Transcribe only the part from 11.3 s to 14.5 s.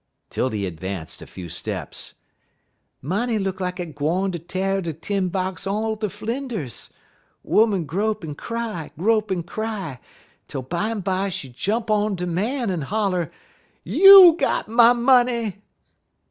jump on de man en holler: "'_You